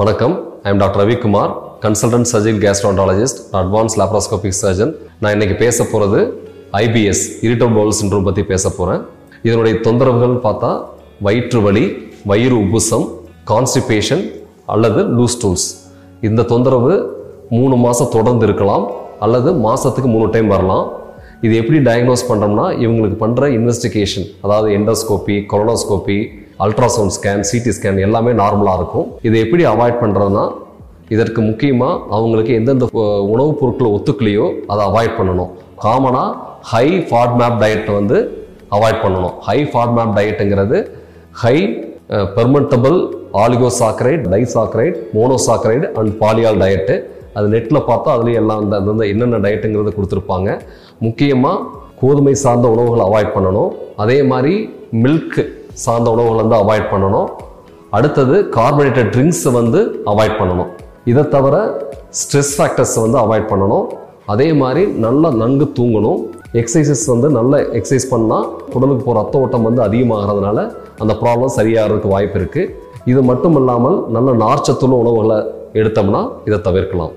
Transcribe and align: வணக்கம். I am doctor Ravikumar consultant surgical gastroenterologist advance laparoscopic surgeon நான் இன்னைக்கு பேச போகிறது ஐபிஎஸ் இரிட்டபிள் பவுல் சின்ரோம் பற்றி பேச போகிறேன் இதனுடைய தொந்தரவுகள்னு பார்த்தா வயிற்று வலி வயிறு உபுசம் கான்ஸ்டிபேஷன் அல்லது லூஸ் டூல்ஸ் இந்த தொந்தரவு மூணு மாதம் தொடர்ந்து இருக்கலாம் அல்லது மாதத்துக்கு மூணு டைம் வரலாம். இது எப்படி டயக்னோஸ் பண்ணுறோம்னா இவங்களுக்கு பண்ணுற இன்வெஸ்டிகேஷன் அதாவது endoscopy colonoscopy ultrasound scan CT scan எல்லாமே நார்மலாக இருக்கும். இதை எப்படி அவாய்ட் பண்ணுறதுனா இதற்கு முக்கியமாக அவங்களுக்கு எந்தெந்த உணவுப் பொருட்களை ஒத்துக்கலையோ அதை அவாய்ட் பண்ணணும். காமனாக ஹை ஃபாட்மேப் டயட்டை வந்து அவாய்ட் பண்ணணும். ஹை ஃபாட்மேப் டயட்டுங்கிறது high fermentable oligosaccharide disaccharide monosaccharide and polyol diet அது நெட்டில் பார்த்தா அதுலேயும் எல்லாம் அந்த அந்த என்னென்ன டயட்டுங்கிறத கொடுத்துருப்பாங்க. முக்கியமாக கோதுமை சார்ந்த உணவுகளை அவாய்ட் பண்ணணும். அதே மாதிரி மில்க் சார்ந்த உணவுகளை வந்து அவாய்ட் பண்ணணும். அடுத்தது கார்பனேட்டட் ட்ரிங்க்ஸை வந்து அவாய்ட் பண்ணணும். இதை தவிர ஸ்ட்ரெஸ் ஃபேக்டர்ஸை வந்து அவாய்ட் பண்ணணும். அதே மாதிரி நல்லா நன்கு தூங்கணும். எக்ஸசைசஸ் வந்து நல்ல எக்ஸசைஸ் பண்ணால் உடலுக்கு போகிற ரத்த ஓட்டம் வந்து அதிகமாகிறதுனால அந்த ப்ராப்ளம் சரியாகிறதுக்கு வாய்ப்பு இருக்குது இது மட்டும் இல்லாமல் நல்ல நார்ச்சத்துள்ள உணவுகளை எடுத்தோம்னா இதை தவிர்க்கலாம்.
வணக்கம். 0.00 0.34
I 0.66 0.68
am 0.72 0.80
doctor 0.80 1.00
Ravikumar 1.02 1.52
consultant 1.84 2.28
surgical 2.32 2.60
gastroenterologist 2.64 3.38
advance 3.60 3.94
laparoscopic 4.00 4.56
surgeon 4.60 4.92
நான் 5.20 5.34
இன்னைக்கு 5.36 5.56
பேச 5.62 5.86
போகிறது 5.92 6.20
ஐபிஎஸ் 6.80 7.22
இரிட்டபிள் 7.46 7.76
பவுல் 7.78 7.96
சின்ரோம் 8.00 8.26
பற்றி 8.28 8.42
பேச 8.52 8.70
போகிறேன் 8.76 9.02
இதனுடைய 9.48 9.74
தொந்தரவுகள்னு 9.86 10.38
பார்த்தா 10.46 10.70
வயிற்று 11.26 11.60
வலி 11.66 11.84
வயிறு 12.32 12.56
உபுசம் 12.64 13.06
கான்ஸ்டிபேஷன் 13.52 14.22
அல்லது 14.74 15.02
லூஸ் 15.16 15.38
டூல்ஸ் 15.42 15.66
இந்த 16.28 16.46
தொந்தரவு 16.52 16.94
மூணு 17.58 17.78
மாதம் 17.86 18.12
தொடர்ந்து 18.16 18.46
இருக்கலாம் 18.50 18.86
அல்லது 19.26 19.52
மாதத்துக்கு 19.66 20.10
மூணு 20.16 20.28
டைம் 20.36 20.50
வரலாம். 20.56 20.86
இது 21.46 21.54
எப்படி 21.62 21.80
டயக்னோஸ் 21.88 22.28
பண்ணுறோம்னா 22.30 22.68
இவங்களுக்கு 22.84 23.18
பண்ணுற 23.24 23.48
இன்வெஸ்டிகேஷன் 23.58 24.28
அதாவது 24.44 24.70
endoscopy 24.78 25.38
colonoscopy 25.54 26.18
ultrasound 26.64 27.14
scan 27.16 27.44
CT 27.50 27.72
scan 27.76 27.98
எல்லாமே 28.06 28.30
நார்மலாக 28.42 28.78
இருக்கும். 28.80 29.08
இதை 29.26 29.40
எப்படி 29.44 29.64
அவாய்ட் 29.72 30.00
பண்ணுறதுனா 30.02 30.44
இதற்கு 31.14 31.40
முக்கியமாக 31.48 32.00
அவங்களுக்கு 32.16 32.52
எந்தெந்த 32.60 32.86
உணவுப் 33.34 33.58
பொருட்களை 33.60 33.90
ஒத்துக்கலையோ 33.96 34.46
அதை 34.72 34.82
அவாய்ட் 34.88 35.14
பண்ணணும். 35.18 35.50
காமனாக 35.84 36.30
ஹை 36.72 36.86
ஃபாட்மேப் 37.08 37.60
டயட்டை 37.62 37.92
வந்து 37.98 38.18
அவாய்ட் 38.76 39.02
பண்ணணும். 39.04 39.34
ஹை 39.46 39.58
ஃபாட்மேப் 39.72 40.16
டயட்டுங்கிறது 40.18 40.78
high 41.42 41.56
fermentable 42.36 42.98
oligosaccharide 43.42 44.24
disaccharide 44.34 44.96
monosaccharide 45.16 45.86
and 45.98 46.12
polyol 46.22 46.60
diet 46.62 46.96
அது 47.36 47.46
நெட்டில் 47.54 47.86
பார்த்தா 47.88 48.10
அதுலேயும் 48.16 48.40
எல்லாம் 48.42 48.60
அந்த 48.62 48.76
அந்த 48.92 49.06
என்னென்ன 49.12 49.38
டயட்டுங்கிறத 49.44 49.92
கொடுத்துருப்பாங்க. 49.98 50.48
முக்கியமாக 51.06 51.58
கோதுமை 52.00 52.34
சார்ந்த 52.44 52.66
உணவுகளை 52.74 53.04
அவாய்ட் 53.08 53.34
பண்ணணும். 53.36 53.70
அதே 54.02 54.18
மாதிரி 54.32 54.54
மில்க் 55.04 55.40
சார்ந்த 55.84 56.08
உணவுகளை 56.14 56.40
வந்து 56.42 56.56
அவாய்ட் 56.62 56.88
பண்ணணும். 56.92 57.28
அடுத்தது 57.96 58.36
கார்பனேட்டட் 58.56 59.10
ட்ரிங்க்ஸை 59.14 59.52
வந்து 59.60 59.80
அவாய்ட் 60.12 60.38
பண்ணணும். 60.40 60.70
இதை 61.10 61.22
தவிர 61.34 61.56
ஸ்ட்ரெஸ் 62.20 62.54
ஃபேக்டர்ஸை 62.56 63.00
வந்து 63.04 63.18
அவாய்ட் 63.24 63.50
பண்ணணும். 63.52 63.86
அதே 64.32 64.48
மாதிரி 64.62 64.82
நல்லா 65.04 65.28
நன்கு 65.42 65.66
தூங்கணும். 65.78 66.20
எக்ஸசைசஸ் 66.60 67.06
வந்து 67.12 67.28
நல்ல 67.38 67.60
எக்ஸசைஸ் 67.78 68.10
பண்ணால் 68.14 68.46
உடலுக்கு 68.76 69.02
போகிற 69.06 69.16
ரத்த 69.20 69.42
ஓட்டம் 69.44 69.66
வந்து 69.68 69.80
அதிகமாகிறதுனால 69.86 70.58
அந்த 71.02 71.12
ப்ராப்ளம் 71.22 71.56
சரியாகிறதுக்கு 71.58 72.10
வாய்ப்பு 72.14 72.38
இருக்குது 72.40 72.70
இது 73.12 73.20
மட்டும் 73.30 73.56
இல்லாமல் 73.60 73.98
நல்ல 74.16 74.30
நார்ச்சத்துள்ள 74.44 74.94
உணவுகளை 75.04 75.38
எடுத்தோம்னா 75.80 76.22
இதை 76.48 76.58
தவிர்க்கலாம். 76.68 77.14